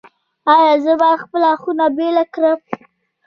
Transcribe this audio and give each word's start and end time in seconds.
ایا 0.53 0.73
زه 0.83 0.93
باید 1.01 1.21
خپله 1.23 1.49
خونه 1.61 1.85
بیله 1.97 2.23
کړم؟ 2.33 2.59